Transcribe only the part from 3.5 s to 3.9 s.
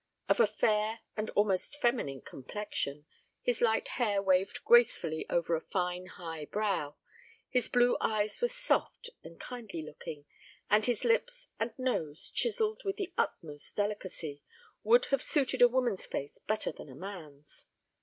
light